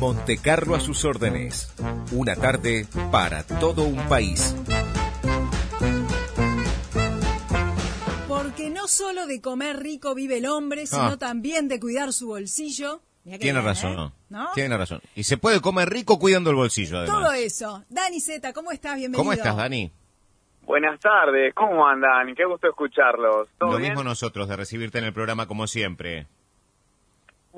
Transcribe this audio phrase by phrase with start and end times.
[0.00, 1.74] Montecarlo a sus órdenes.
[2.12, 4.56] Una tarde para todo un país.
[8.26, 11.16] Porque no solo de comer rico vive el hombre, sino Ah.
[11.18, 13.02] también de cuidar su bolsillo.
[13.24, 14.10] Tiene bien, razón, ¿eh?
[14.30, 14.48] ¿No?
[14.54, 15.02] Tiene razón.
[15.14, 17.18] Y se puede comer rico cuidando el bolsillo, además.
[17.20, 17.84] Todo eso.
[17.90, 18.96] Dani Zeta, ¿cómo estás?
[18.96, 19.18] Bienvenido.
[19.22, 19.92] ¿Cómo estás, Dani?
[20.62, 22.34] Buenas tardes, ¿cómo andan?
[22.34, 23.48] Qué gusto escucharlos.
[23.58, 23.92] ¿Todo Lo bien?
[23.92, 26.26] mismo nosotros, de recibirte en el programa como siempre.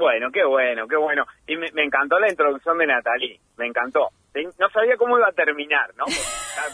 [0.02, 1.24] Bueno, qué bueno, qué bueno.
[1.46, 4.08] Y me, me encantó la introducción de Natalie, me encantó.
[4.58, 6.06] No sabía cómo iba a terminar, ¿no?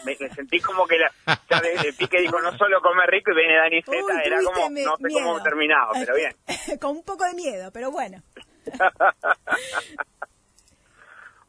[0.07, 1.11] Me, me sentí como que la,
[1.51, 4.39] ya de, de pique dijo no solo comer rico y viene Dani Z, Uy, era
[4.43, 5.27] como, no sé miedo.
[5.27, 6.33] cómo terminaba, pero bien.
[6.81, 8.23] Con un poco de miedo, pero bueno.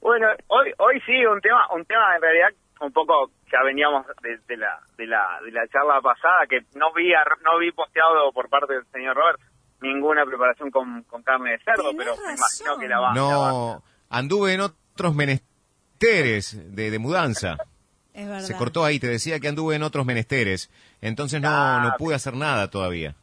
[0.02, 2.47] Bueno, hoy hoy sí un tema un tema en realidad
[2.80, 6.93] un poco ya veníamos de, de la de la de la charla pasada que no
[6.93, 7.11] vi
[7.43, 9.39] no vi posteado por parte del señor Robert
[9.81, 13.13] ninguna preparación con, con carne de cerdo, Tenés pero me imagino que la va.
[13.13, 17.58] la va a No, anduve en otros menesteres de, de mudanza.
[18.13, 18.41] Es verdad.
[18.41, 20.69] Se cortó ahí, te decía que anduve en otros menesteres.
[21.02, 23.16] Entonces no, Ah, no pude hacer nada todavía.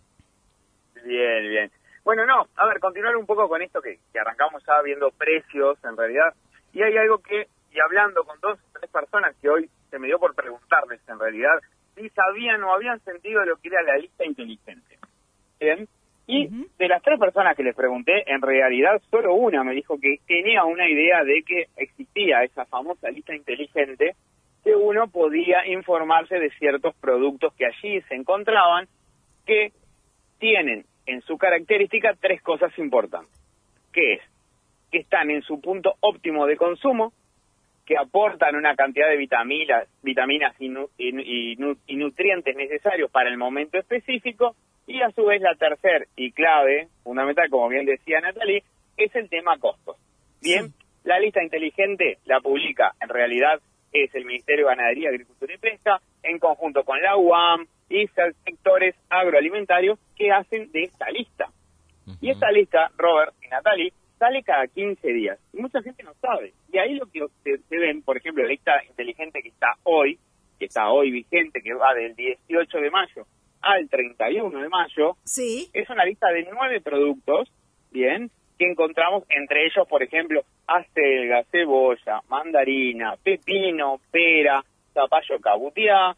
[1.05, 1.71] Bien, bien.
[2.05, 5.77] Bueno, no, a ver, continuar un poco con esto que, que arrancamos ya viendo precios,
[5.85, 6.35] en realidad.
[6.73, 10.07] Y hay algo que, y hablando con dos o tres personas que hoy se me
[10.07, 11.59] dio por preguntarles, en realidad,
[11.95, 14.99] si sabían o habían sentido lo que era la lista inteligente.
[15.61, 15.89] Bien.
[16.29, 20.17] Y de las tres personas que les pregunté, en realidad solo una me dijo que
[20.27, 24.17] tenía una idea de que existía esa famosa lista inteligente,
[24.65, 28.89] que uno podía informarse de ciertos productos que allí se encontraban,
[29.47, 29.71] que
[30.41, 33.33] tienen en su característica tres cosas importantes,
[33.93, 34.21] que es
[34.91, 37.13] que están en su punto óptimo de consumo,
[37.85, 42.57] que aportan una cantidad de vitaminas, vitaminas y, nu- y nu- y nu- y nutrientes
[42.57, 47.69] necesarios para el momento específico, y a su vez la tercer y clave, fundamental, como
[47.69, 48.63] bien decía Natalie,
[48.97, 49.97] es el tema costos.
[50.41, 50.75] Bien, Sí.
[51.05, 53.61] la lista inteligente la publica, en realidad
[53.93, 58.07] es el Ministerio de Ganadería, Agricultura y Pesca, en conjunto con la UAM y
[58.45, 61.47] sectores agroalimentarios que hacen de esta lista.
[62.21, 65.39] Y esta lista, Robert y Natalie, sale cada 15 días.
[65.53, 66.53] Y mucha gente no sabe.
[66.73, 70.19] Y ahí lo que se, se ven, por ejemplo, la lista inteligente que está hoy,
[70.59, 73.27] que está hoy vigente, que va del 18 de mayo
[73.67, 75.69] al 31 de mayo, Sí.
[75.73, 77.51] es una lista de nueve productos,
[77.91, 86.17] bien, que encontramos entre ellos, por ejemplo, acelga, cebolla, mandarina, pepino, pera, zapallo cabutiá.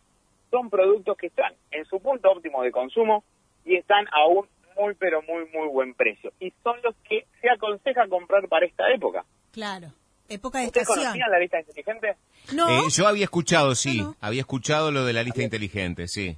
[0.51, 3.25] Son productos que están en su punto óptimo de consumo
[3.65, 4.47] y están a un
[4.79, 6.33] muy, pero muy, muy buen precio.
[6.41, 9.25] Y son los que se aconseja comprar para esta época.
[9.53, 9.89] Claro.
[10.29, 11.05] Época de ¿Ustedes estación.
[11.07, 12.15] conocían la lista inteligente?
[12.55, 12.69] No.
[12.69, 14.17] Eh, yo había escuchado, sí, No, no.
[14.21, 16.37] había escuchado lo de la lista inteligente, sí.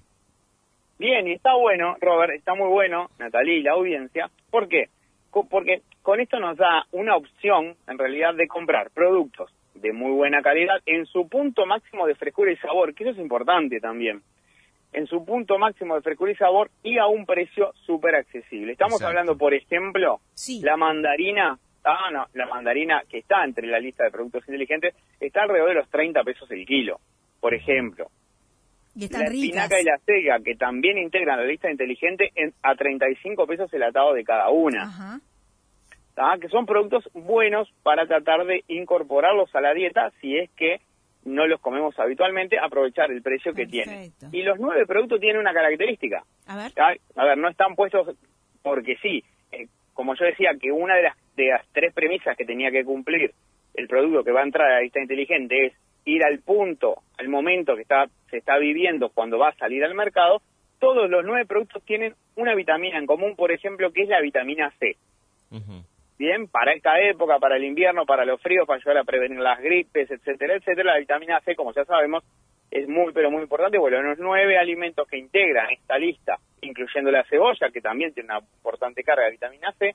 [1.00, 4.28] Bien, y está bueno, Robert, está muy bueno, Natalie y la audiencia.
[4.50, 4.90] ¿Por qué?
[5.48, 10.42] Porque con esto nos da una opción, en realidad, de comprar productos de muy buena
[10.42, 14.20] calidad en su punto máximo de frescura y sabor, que eso es importante también.
[14.92, 18.72] En su punto máximo de frescura y sabor y a un precio súper accesible.
[18.72, 19.08] Estamos Exacto.
[19.08, 20.60] hablando, por ejemplo, Sí.
[20.62, 25.44] la mandarina, ah, no, la mandarina que está entre la lista de productos inteligentes está
[25.44, 26.98] alrededor de los 30 pesos el kilo,
[27.40, 28.08] por ejemplo
[28.94, 29.44] Y están la ricas.
[29.44, 33.82] espinaca y la cega, que también integran la lista inteligente, en, a 35 pesos el
[33.82, 34.82] atado de cada una.
[34.82, 35.20] Ajá.
[36.14, 36.36] ¿tá?
[36.40, 40.80] Que son productos buenos para tratar de incorporarlos a la dieta si es que
[41.24, 44.12] no los comemos habitualmente, aprovechar el precio que tienen.
[44.32, 46.24] Y los nueve productos tienen una característica.
[46.46, 46.72] A ver.
[47.16, 48.16] A ver, no están puestos
[48.62, 49.22] porque sí.
[49.52, 52.84] Eh, como yo decía, que una de las, de las tres premisas que tenía que
[52.84, 53.32] cumplir
[53.74, 55.72] el producto que va a entrar a la lista inteligente es
[56.04, 59.94] ir al punto, al momento que está, se está viviendo cuando va a salir al
[59.94, 60.42] mercado,
[60.78, 64.72] todos los nueve productos tienen una vitamina en común, por ejemplo, que es la vitamina
[64.78, 64.96] C.
[66.18, 69.58] Bien, para esta época, para el invierno, para los fríos, para ayudar a prevenir las
[69.60, 72.24] gripes, etcétera, etcétera, la vitamina C, como ya sabemos,
[72.70, 73.78] es muy, pero muy importante.
[73.78, 78.38] Bueno, los nueve alimentos que integran esta lista, incluyendo la cebolla, que también tiene una
[78.38, 79.94] importante carga de vitamina C,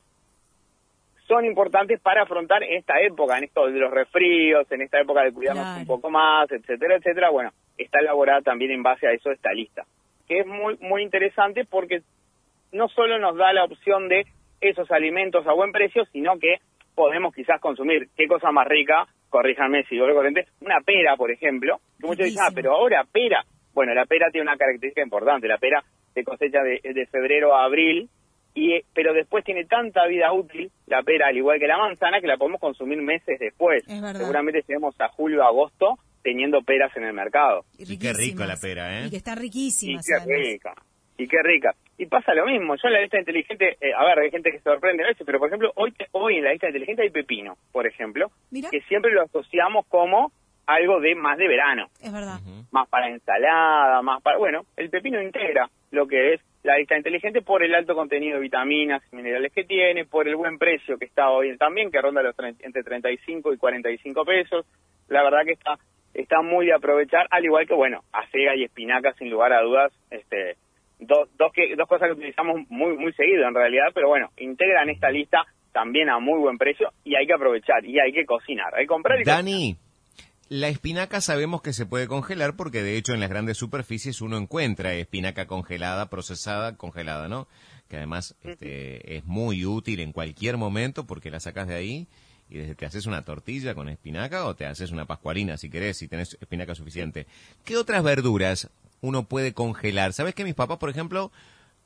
[1.28, 5.32] son importantes para afrontar esta época, en esto de los resfríos, en esta época de
[5.34, 5.80] cuidarnos Claro.
[5.82, 7.30] un poco más, etcétera, etcétera.
[7.32, 9.84] Bueno, está elaborada también en base a eso esta lista,
[10.28, 12.02] que es muy, muy interesante porque
[12.72, 14.26] no solo nos da la opción de
[14.62, 16.58] esos alimentos a buen precio, sino que
[16.94, 21.32] podemos quizás consumir, qué cosa más rica, corríjanme si yo lo corriente, una pera, por
[21.32, 23.44] ejemplo, que muchos dicen, ah, pero ahora pera.
[23.74, 25.84] Bueno, la pera tiene una característica importante, la pera
[26.14, 28.08] se cosecha de, de febrero a abril,
[28.56, 32.20] y eh, pero después tiene tanta vida útil, la pera, al igual que la manzana,
[32.22, 33.84] que la podemos consumir meses después.
[33.88, 34.22] Es verdad.
[34.22, 37.66] Seguramente lleguemos a julio o agosto teniendo peras en el mercado.
[37.78, 39.06] Y qué rico la pera, ¿eh?
[39.06, 40.02] Y que está Y riquísima.
[40.04, 40.74] qué rica.
[41.18, 41.76] y qué rica.
[41.98, 44.58] Y pasa lo mismo, yo en la lista inteligente, eh, a ver, hay gente que
[44.58, 47.56] se sorprende a veces, pero por ejemplo, hoy, hoy en la lista inteligente hay pepino,
[47.72, 48.70] por ejemplo, Mira.
[48.70, 50.32] que siempre lo asociamos como
[50.68, 52.40] algo de más de verano, Es verdad.
[52.72, 54.38] más para ensalada, más para...
[54.38, 58.42] Bueno, el pepino integra lo que es la lista inteligente por el alto contenido de
[58.42, 62.24] vitaminas y minerales que tiene, por el buen precio que está hoy también, que ronda
[62.24, 64.66] los tre- entre 35 y 45 pesos.
[65.08, 65.78] La verdad que está
[66.16, 69.92] está muy de aprovechar, al igual que, bueno, acega y espinaca, sin lugar a dudas,
[70.10, 70.56] este
[70.98, 74.90] do- dos, que, dos cosas que utilizamos muy muy seguido en realidad, pero bueno, integran
[74.90, 78.74] esta lista también a muy buen precio y hay que aprovechar y hay que cocinar,
[78.74, 79.44] hay que comprar y cocinar.
[80.48, 84.38] La espinaca sabemos que se puede congelar porque de hecho en las grandes superficies uno
[84.38, 87.48] encuentra espinaca congelada, procesada, congelada, ¿no?
[87.88, 92.08] Que además este, es muy útil en cualquier momento porque la sacas de ahí
[92.48, 95.98] y desde te haces una tortilla con espinaca o te haces una pascualina si querés,
[95.98, 97.26] si tenés espinaca suficiente.
[97.64, 98.70] ¿Qué otras verduras
[99.02, 100.14] uno puede congelar?
[100.14, 101.32] ¿Sabes que mis papás, por ejemplo,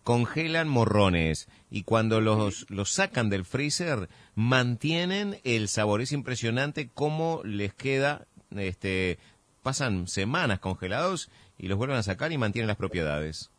[0.04, 6.02] congelan morrones y cuando los, los sacan del freezer mantienen el sabor.
[6.02, 8.26] Es impresionante cómo les queda,
[8.56, 9.18] este,
[9.64, 13.52] pasan semanas congelados y los vuelven a sacar y mantienen las propiedades.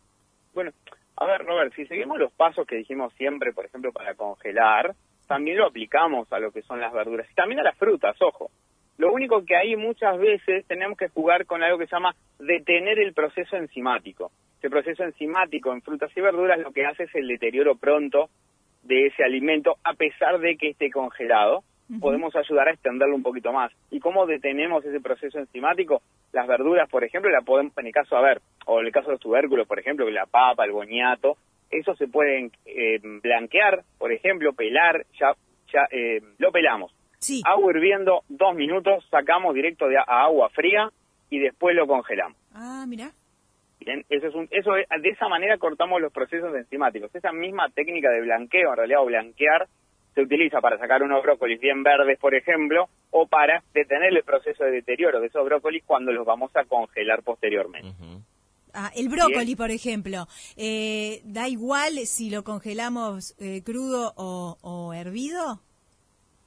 [0.55, 0.73] Bueno,
[1.17, 4.95] a ver, Robert, si seguimos los pasos que dijimos siempre, por ejemplo, para congelar,
[5.27, 8.51] también lo aplicamos a lo que son las verduras y también a las frutas, ojo.
[8.99, 12.99] Lo único que ahí muchas veces tenemos que jugar con algo que se llama detener
[12.99, 14.31] el proceso enzimático.
[14.59, 18.29] Ese proceso enzimático en frutas y verduras lo que hace es el deterioro pronto
[18.83, 21.65] de ese alimento, a pesar de que esté congelado.
[21.99, 23.73] Podemos ayudar a extenderlo un poquito más.
[23.91, 26.03] ¿Y cómo detenemos ese proceso enzimático?
[26.33, 29.07] Las verduras, por ejemplo, la podemos, en el caso, a ver, o en el caso
[29.09, 31.37] de los tubérculos, por ejemplo, la papa, el boñato,
[31.71, 35.33] eso se pueden eh, blanquear, por ejemplo, pelar, ya,
[35.73, 36.93] ya eh, lo pelamos.
[37.19, 37.43] Sí.
[37.45, 40.91] Agua hirviendo, dos minutos, sacamos directo de a, a agua fría
[41.29, 42.37] y después lo congelamos.
[42.55, 43.11] Ah, mira.
[43.81, 47.15] Bien, eso es un, eso es- de esa manera cortamos los procesos enzimáticos.
[47.15, 49.67] Esa misma técnica de blanqueo, en realidad, o blanquear,
[50.21, 54.65] se utiliza para sacar unos brócolis bien verdes, por ejemplo, o para detener el proceso
[54.65, 57.89] de deterioro de esos brócolis cuando los vamos a congelar posteriormente.
[58.75, 59.57] Ah, el brócoli, Bien.
[59.57, 60.27] por ejemplo.
[60.57, 65.61] Eh, ¿Da igual si lo congelamos eh, crudo o, o hervido?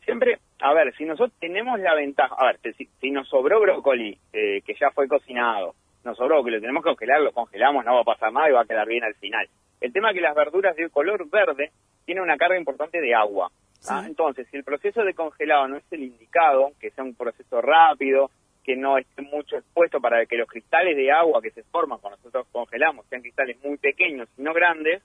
[0.06, 4.18] Siempre, a ver, si nosotros tenemos la ventaja, a ver, si, si nos sobró brócoli
[4.31, 7.96] eh, que ya fue cocinado, nos sobró que lo tenemos que congelar, lo congelamos, no
[7.96, 9.48] va a pasar nada y va a quedar bien al final.
[9.81, 11.72] El tema es que las verduras de color verde
[12.06, 13.52] tienen una carga importante de agua.
[13.89, 14.03] ¿Ah?
[14.07, 18.30] Entonces, si el proceso de congelado no es el indicado, que sea un proceso rápido,
[18.63, 22.18] que no esté mucho expuesto para que los cristales de agua que se forman cuando
[22.18, 25.01] nosotros congelamos sean cristales muy pequeños y no grandes,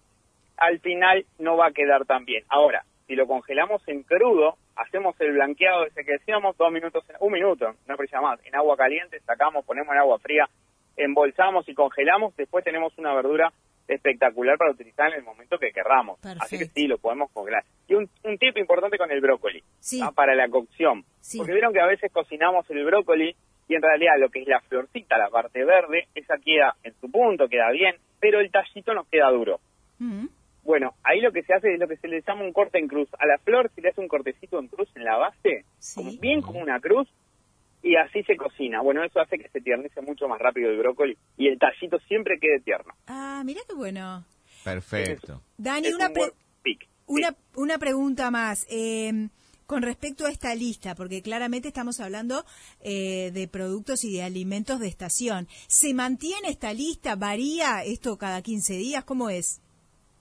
[0.56, 2.44] al final no va a quedar tan bien.
[2.48, 7.16] Ahora, si lo congelamos en crudo, hacemos el blanqueado ese que decíamos, dos minutos, en-
[7.20, 10.48] un minuto, no precisa más, en agua caliente, sacamos, ponemos en agua fría,
[10.96, 13.52] embolsamos y congelamos, después tenemos una verdura
[13.88, 16.18] espectacular para utilizar en el momento que querramos.
[16.40, 17.64] Así que sí, lo podemos congelar.
[17.88, 20.00] Y un, un tip importante con el brócoli, Sí.
[20.14, 21.04] para la cocción.
[21.20, 21.38] Sí.
[21.38, 23.34] Porque vieron que a veces cocinamos el brócoli
[23.68, 27.10] y en realidad lo que es la florcita, la parte verde, esa queda en su
[27.10, 29.60] punto, queda bien, pero el tallito nos queda duro.
[29.98, 30.26] Mm.
[30.64, 32.88] Bueno, ahí lo que se hace es lo que se le llama un corte en
[32.88, 33.08] cruz.
[33.18, 35.94] A la flor se le hace un cortecito en cruz en la base, Sí.
[35.96, 37.08] como- bien como una cruz,
[37.82, 38.80] y así se cocina.
[38.82, 42.38] Bueno, eso hace que se tiernice mucho más rápido el brócoli y el tallito siempre
[42.40, 42.92] quede tierno.
[43.06, 44.24] Ah, mira qué bueno.
[44.64, 45.42] Perfecto.
[45.56, 46.32] Dani, Es una, un pre-
[46.62, 46.88] pick.
[47.06, 48.66] una, una pregunta más.
[48.70, 49.28] Eh,
[49.66, 52.42] con respecto a esta lista, porque claramente estamos hablando
[52.80, 55.46] eh, de productos y de alimentos de estación.
[55.66, 57.16] ¿Se mantiene esta lista?
[57.16, 59.04] ¿Varía esto cada 15 días?
[59.04, 59.60] ¿Cómo es?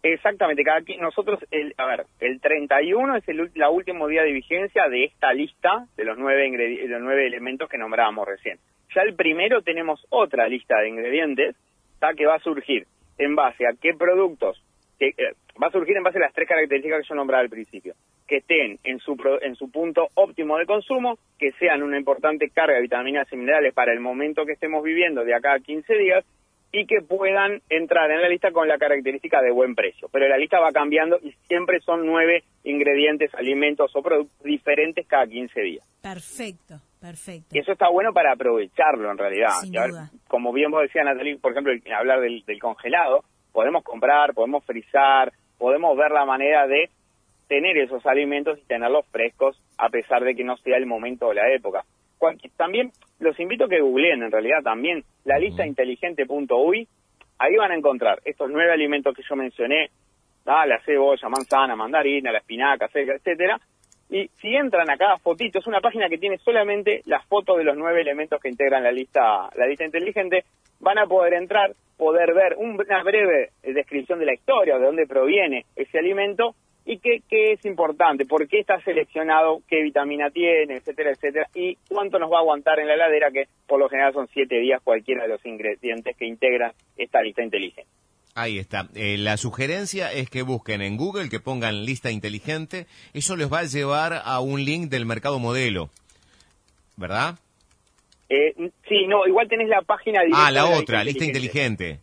[0.03, 4.31] Exactamente, cada qui- nosotros, el, a ver, el 31 es el la último día de
[4.31, 6.49] vigencia de esta lista de los nueve,
[6.87, 8.57] los nueve elementos que nombrábamos recién.
[8.95, 11.55] Ya el primero tenemos otra lista de ingredientes
[11.99, 12.13] ¿tá?
[12.13, 12.85] que va a surgir
[13.17, 14.63] en base a qué productos,
[14.99, 17.49] que, eh, va a surgir en base a las tres características que yo nombraba al
[17.49, 17.95] principio,
[18.27, 22.49] que estén en su, pro- en su punto óptimo de consumo, que sean una importante
[22.49, 25.95] carga de vitaminas y minerales para el momento que estemos viviendo de acá a 15
[25.97, 26.23] días,
[26.71, 30.09] y que puedan entrar en la lista con la característica de buen precio.
[30.11, 35.25] Pero la lista va cambiando y siempre son nueve ingredientes, alimentos o productos diferentes cada
[35.25, 35.85] 15 días.
[36.01, 37.55] Perfecto, perfecto.
[37.55, 39.51] Y eso está bueno para aprovecharlo en realidad.
[39.61, 40.11] Sin ver, duda.
[40.27, 45.31] como bien vos decías, Natalie, por ejemplo, hablar del, del congelado, podemos comprar, podemos frizar,
[45.57, 46.89] podemos ver la manera de
[47.47, 51.33] tener esos alimentos y tenerlos frescos a pesar de que no sea el momento o
[51.33, 51.85] la época.
[52.55, 56.87] También los invito a que googleen en realidad también la lista inteligente.uy,
[57.39, 59.89] ahí van a encontrar estos nueve alimentos que yo mencioné,
[60.43, 60.65] ¿tá?
[60.65, 63.59] la cebolla, manzana, mandarina, la espinaca, etcétera, etcétera.
[64.09, 67.65] Y si entran a cada fotito, es una página que tiene solamente las fotos de
[67.65, 70.45] los nueve elementos que integran la lista, la lista inteligente,
[70.79, 75.65] van a poder entrar, poder ver una breve descripción de la historia, de dónde proviene
[75.75, 76.55] ese alimento
[76.87, 81.77] y qué, qué es importante, por qué está seleccionado, qué vitamina tiene, etcétera, etcétera, y
[81.89, 84.79] cuánto nos va a aguantar en la heladera, que por lo general son siete días
[84.81, 87.91] cualquiera de los ingredientes que integran esta lista inteligente.
[88.35, 88.87] Ahí está.
[88.95, 92.87] Eh, la sugerencia es que busquen en Google, que pongan lista inteligente.
[93.13, 95.89] Eso les va a llevar a un link del mercado modelo.
[96.95, 97.37] ¿Verdad?
[98.29, 98.53] Eh,
[98.87, 101.99] sí, no, igual tenés la página Ah, la otra, lista inteligente.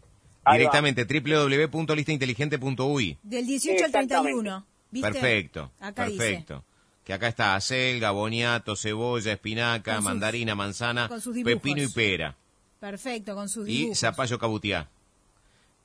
[0.51, 3.17] Directamente, www.listainteligente.uy.
[3.23, 4.74] Del 18 al 31.
[5.01, 6.65] Perfecto, perfecto.
[7.05, 11.11] Que acá está acelga, boniato, cebolla, espinaca, mandarina, manzana,
[11.45, 12.37] pepino y pera.
[12.81, 13.97] Perfecto, con sus dibujos.
[13.97, 14.89] Y zapallo cabutiá.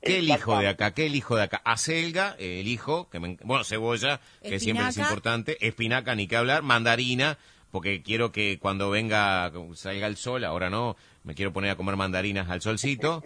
[0.02, 0.92] ¿Qué elijo de acá?
[0.92, 1.60] ¿Qué elijo de acá?
[1.64, 7.36] Acelga, el hijo, que bueno, cebolla, que siempre es importante, espinaca, ni que hablar, mandarina,
[7.70, 11.96] porque quiero que cuando venga, salga el sol, ahora no, me quiero poner a comer
[11.96, 13.22] mandarinas al solcito.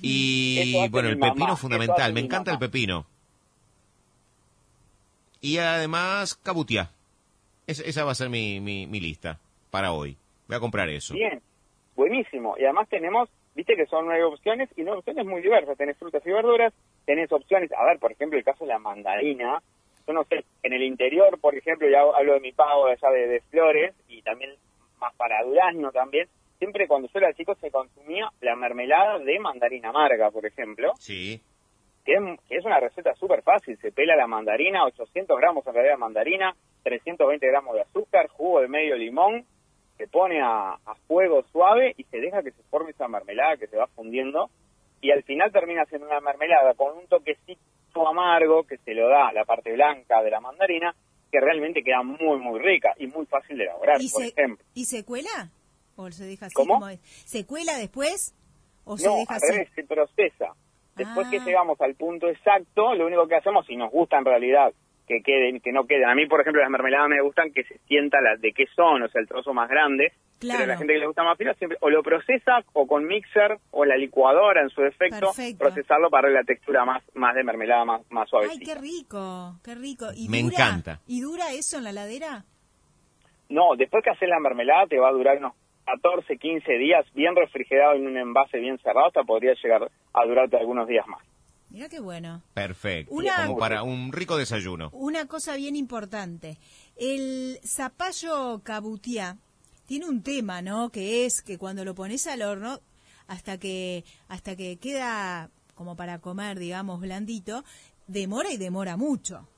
[0.00, 3.06] Y bueno, el pepino es fundamental, me encanta el pepino.
[5.44, 6.88] Y además, cabutia.
[7.66, 9.38] esa va a ser mi, mi, mi lista
[9.70, 10.16] para hoy.
[10.48, 11.12] Voy a comprar eso.
[11.12, 11.42] Bien,
[11.94, 12.56] buenísimo.
[12.58, 15.76] Y además tenemos viste que son nueve opciones y nueve opciones muy diversas.
[15.76, 16.72] Tenés frutas y verduras,
[17.04, 19.62] tenés opciones, a ver, por ejemplo, el caso de la mandarina.
[20.06, 23.26] Yo no sé, en el interior, por ejemplo, ya hablo de mi pago allá de,
[23.26, 24.50] de flores y también
[24.98, 26.26] más para durazno también.
[26.58, 30.94] Siempre cuando yo era chico se consumía la mermelada de mandarina amarga, por ejemplo.
[30.98, 31.38] Sí.
[32.04, 32.14] Que
[32.50, 33.78] es, una receta súper fácil.
[33.78, 38.60] Se pela la mandarina, 800 gramos en realidad de mandarina, 320 gramos de azúcar, jugo
[38.60, 39.46] de medio limón,
[39.96, 43.76] se pone a, fuego suave y se deja que se forme esa mermelada que se
[43.76, 44.50] va fundiendo
[45.00, 49.32] y al final termina siendo una mermelada con un toquecito amargo que se lo da
[49.32, 50.94] la parte blanca de la mandarina
[51.30, 54.64] que realmente queda muy muy rica y muy fácil de elaborar, por ejemplo.
[54.74, 55.50] ¿Y se cuela?
[55.96, 56.80] ¿O se deja así ¿Cómo?
[56.80, 56.88] como?
[57.02, 58.34] ¿Se cuela después?
[58.84, 59.64] ¿O se deja así?
[59.74, 60.54] se procesa.
[60.96, 61.42] Después que Ah.
[61.44, 64.72] llegamos al punto exacto, lo único que hacemos, si nos gusta en realidad
[65.06, 66.08] que queden, que no queden.
[66.08, 69.02] A mí, por ejemplo, las mermeladas me gustan que se sienta la, de qué son,
[69.02, 70.12] o sea, el trozo más grande.
[70.40, 70.60] Claro.
[70.60, 73.58] Pero la gente que le gusta más fino siempre o lo procesa o con mixer
[73.70, 75.58] o la licuadora en su defecto, Perfecto.
[75.58, 78.74] procesarlo para darle la textura más, más de mermelada, más, más Ay, suavecita.
[78.74, 80.06] qué rico, qué rico.
[80.16, 80.54] ¿Y Me dura?
[80.54, 81.00] encanta.
[81.06, 82.44] ¿Y dura eso en la ladera?
[83.48, 85.52] No, después que haces la mermelada te va a durar unos
[85.86, 90.56] 14, 15 días bien refrigerado en un envase bien cerrado, hasta podría llegar a durarte
[90.56, 91.22] algunos días más.
[91.70, 92.42] Mira qué bueno.
[92.54, 93.12] Perfecto.
[93.12, 94.90] Una- Como para un rico desayuno.
[94.92, 96.58] Una cosa bien importante.
[96.96, 99.38] El zapallo cabutiá
[99.86, 100.90] tiene un tema, ¿no?
[100.90, 102.78] Que es que cuando lo pones al horno,
[103.26, 107.64] hasta que, hasta que queda como para comer, digamos, blandito,
[108.06, 109.48] demora y demora mucho.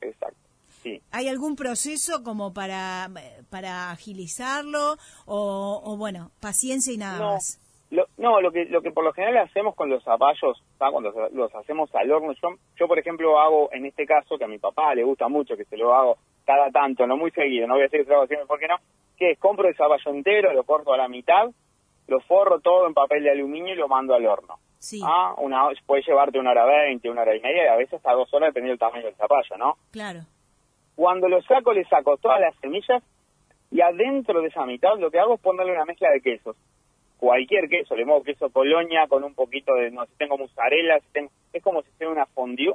[0.00, 0.36] Exacto.
[0.82, 1.02] Sí.
[1.10, 3.10] ¿Hay algún proceso como para,
[3.50, 4.96] para agilizarlo?
[5.26, 7.32] O, o, bueno, paciencia y nada No.
[7.32, 7.58] más.
[8.18, 10.90] No, lo que, lo que por lo general hacemos con los zapallos, ¿tá?
[10.90, 14.48] cuando los hacemos al horno, yo, yo por ejemplo hago en este caso, que a
[14.48, 17.74] mi papá le gusta mucho, que se lo hago cada tanto, no muy seguido, no
[17.74, 18.76] voy a decir que se lo hago siempre, ¿por qué no?
[19.16, 21.48] Que es, compro el zapallo entero, lo corto a la mitad,
[22.08, 24.58] lo forro todo en papel de aluminio y lo mando al horno.
[24.80, 27.94] Sí, Ah, una, puede llevarte una hora veinte, una hora y media, y a veces
[27.94, 29.76] hasta dos horas dependiendo del tamaño del zapallo, ¿no?
[29.92, 30.20] claro.
[30.96, 33.04] Cuando lo saco, le saco todas las semillas
[33.70, 36.56] y adentro de esa mitad lo que hago es ponerle una mezcla de quesos.
[37.18, 40.98] Cualquier queso, le pongo queso colonia con un poquito de, no sé, si tengo mozzarella,
[41.00, 42.74] si tengo, es como si fuera una fondue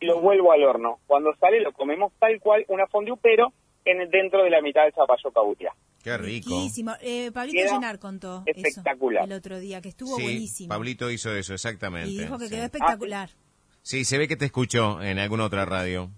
[0.00, 0.98] y lo vuelvo al horno.
[1.06, 3.52] Cuando sale lo comemos tal cual una fondue, pero
[3.84, 5.72] en dentro de la mitad del zapallo cabutia.
[6.02, 6.48] Qué rico.
[6.50, 6.92] Riquísimo.
[7.00, 9.24] Eh, Pablito Queda Llenar contó espectacular.
[9.24, 10.68] eso el otro día, que estuvo Sí, buenísimo.
[10.68, 12.08] Pablito hizo eso, exactamente.
[12.10, 12.54] y dijo que sí.
[12.54, 13.30] quedó espectacular.
[13.82, 16.10] Sí, se ve que te escuchó en alguna otra radio.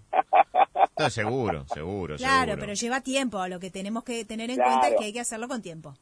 [0.97, 2.59] Estoy seguro, seguro, Claro, seguro.
[2.59, 3.47] pero lleva tiempo.
[3.47, 4.71] Lo que tenemos que tener en Claro.
[4.71, 5.93] cuenta es que hay que hacerlo con tiempo.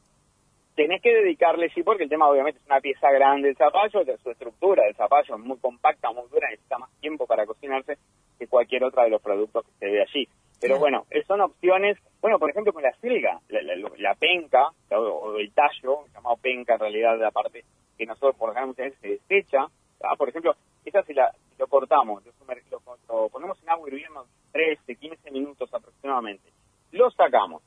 [0.77, 4.15] Tenés que dedicarle, sí, porque el tema obviamente es una pieza grande del zapallo, de
[4.19, 7.97] su estructura del zapallo es muy compacta, muy dura, necesita más tiempo para cocinarse
[8.37, 10.27] que cualquier otra de los productos que se ve allí.
[10.61, 10.79] Pero Claro.
[10.79, 14.95] bueno, eh, son opciones, bueno, por ejemplo con la selga, la, la- la penca, o,
[14.95, 17.63] o el tallo, llamado penca en realidad, la parte
[17.97, 19.65] que nosotros por lo muchas veces se desecha,
[20.03, 20.15] ¿ah?
[20.15, 20.53] por ejemplo,
[20.85, 22.31] esa si, la, si lo cortamos, lo,
[22.69, 26.49] lo- lo ponemos en agua hirviendo 13, 15 minutos aproximadamente,
[26.91, 27.63] lo sacamos,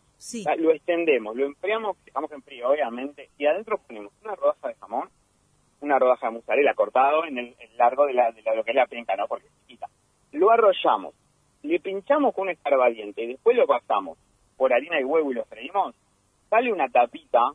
[0.46, 4.74] Ah, Lo extendemos, lo enfriamos, dejamos en frío, obviamente, y adentro ponemos una rodaja de
[4.74, 5.08] jamón,
[5.80, 8.86] una rodaja de mozzarella cortado en el, largo de, la, de lo que es la
[8.86, 9.26] penca, ¿no?
[9.26, 9.88] Porque es chiquita.
[10.32, 11.14] Lo arrollamos,
[11.62, 14.18] le pinchamos con un escarbadiente y después lo pasamos
[14.58, 15.94] por harina y huevo y lo freímos,
[16.50, 17.52] sale una tapita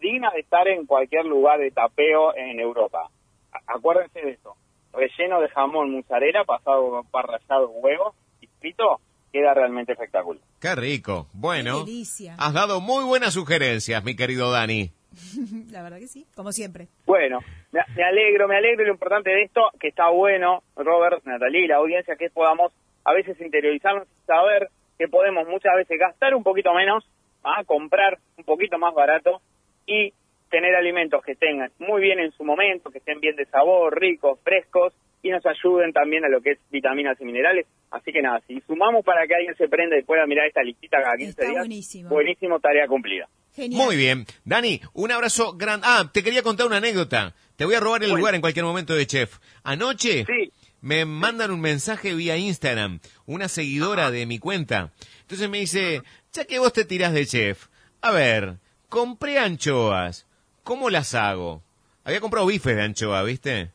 [0.00, 3.08] digna de estar en cualquier lugar de tapeo en Europa.
[3.52, 4.54] A- acuérdense de eso.
[4.92, 9.00] Relleno de jamón, mozzarella, pasado par rallado huevo y frito,
[9.36, 10.42] queda realmente espectacular.
[10.60, 11.28] Qué rico.
[11.34, 12.34] Bueno, Qué delicia.
[12.38, 14.90] has dado muy buenas sugerencias, mi querido Dani.
[15.70, 16.88] La verdad que sí, como siempre.
[17.04, 17.40] Bueno,
[17.70, 21.68] me, alegro, me alegro y lo importante de esto, que está bueno, Robert, Natalie y
[21.68, 22.72] la audiencia, que podamos
[23.04, 27.04] a veces interiorizarnos y saber que podemos muchas veces gastar un poquito menos,
[27.44, 29.42] a comprar un poquito más barato
[29.86, 30.12] y
[30.50, 34.40] tener alimentos que tengan muy bien en su momento, que estén bien de sabor, ricos,
[34.42, 34.94] frescos
[35.26, 37.66] y nos ayuden también a lo que es vitaminas y minerales.
[37.90, 40.98] Así que nada, si sumamos para que alguien se prenda y pueda mirar esta listita
[41.02, 42.08] cada 15 Está días, buenísimo.
[42.10, 43.28] buenísimo, tarea cumplida.
[43.54, 43.82] Genial.
[43.84, 44.26] Muy bien.
[44.44, 45.86] Dani, un abrazo grande.
[45.88, 47.34] Ah, te quería contar una anécdota.
[47.56, 48.18] Te voy a robar el Bueno.
[48.20, 49.38] lugar en cualquier momento de Chef.
[49.64, 50.52] Anoche Sí.
[50.82, 54.92] me mandan un mensaje vía Instagram, una seguidora de mi cuenta.
[55.22, 56.02] Entonces me dice,
[56.32, 57.66] ya que vos te tirás de Chef,
[58.02, 58.56] a ver,
[58.90, 60.26] compré anchoas.
[60.62, 61.62] ¿Cómo las hago?
[62.04, 63.70] Había comprado bifes de anchoa, ¿viste?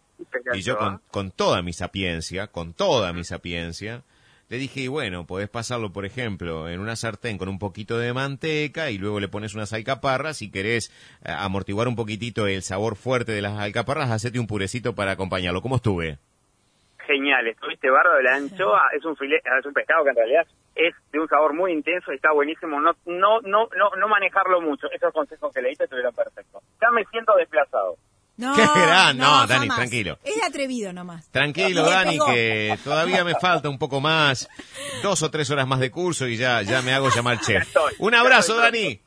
[0.53, 4.03] Y yo con, con toda mi sapiencia, con toda mi sapiencia,
[4.51, 8.11] le dije, y bueno, podés pasarlo, por ejemplo, en una sartén con un poquito de
[8.11, 10.39] manteca y luego le pones unas alcaparras.
[10.39, 10.91] Si querés
[11.23, 15.61] eh, amortiguar un poquitito el sabor fuerte de las alcaparras, hacete un purecito para acompañarlo.
[15.61, 16.17] ¿Cómo estuve?
[17.07, 20.45] Genial, estuviste barro la anchoa, es un filete, es un pescado que en realidad
[20.75, 22.81] es de un sabor muy intenso y está buenísimo.
[22.81, 24.91] No, no, no, no, no manejarlo mucho.
[24.91, 26.61] Esos consejos que le diste estuvieron perfectos.
[26.81, 27.95] Ya me siento desplazado.
[28.37, 29.17] No, ¿Qué gran?
[29.17, 29.77] No, Dani, jamás.
[29.77, 30.17] tranquilo.
[30.23, 31.27] Es atrevido nomás.
[31.29, 32.25] Tranquilo, Dani, pegó.
[32.27, 34.47] que todavía me falta un poco más,
[35.03, 37.63] dos o tres horas más de curso y ya, ya me hago llamar chef.
[37.63, 39.01] estoy, Un abrazo, estoy Dani.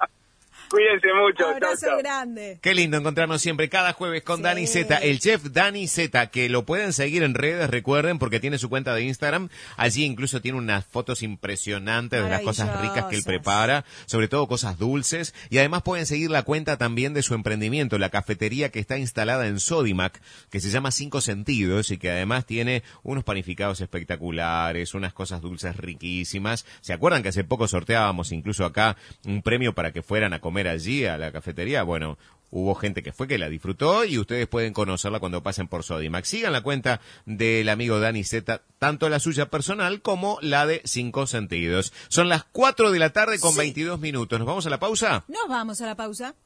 [0.71, 1.39] Cuídense mucho.
[1.45, 1.99] Chau, Abrazo chau.
[1.99, 2.59] grande.
[2.61, 4.43] Qué lindo encontrarnos siempre cada jueves con Sí.
[4.43, 8.59] Dani Z, el chef Dani Z, que lo pueden seguir en redes, recuerden, porque tiene
[8.59, 9.49] su cuenta de Instagram.
[9.77, 14.49] Allí incluso tiene unas fotos impresionantes de las cosas ricas que él prepara, sobre todo
[14.49, 15.35] cosas dulces.
[15.51, 19.47] Y además pueden seguir la cuenta también de su emprendimiento, la cafetería que está instalada
[19.47, 25.13] en Sodimac, que se llama Cinco Sentidos y que además tiene unos panificados espectaculares, unas
[25.13, 26.65] cosas dulces riquísimas.
[26.81, 30.69] ¿Se acuerdan que hace poco sorteábamos incluso acá un premio para que fueran a comer
[30.69, 31.83] allí a la cafetería?
[31.83, 32.17] Bueno,
[32.51, 36.25] hubo gente que fue que la disfrutó y ustedes pueden conocerla cuando pasen por Sodimac.
[36.25, 41.27] Sigan la cuenta del amigo Dani Z, tanto la suya personal como la de Cinco
[41.27, 41.93] Sentidos.
[42.07, 43.59] Son las 4 de la tarde con Sí.
[43.59, 44.39] 22 minutos.
[44.39, 45.25] ¿Nos vamos a la pausa?
[45.27, 46.37] Nos vamos a la pausa.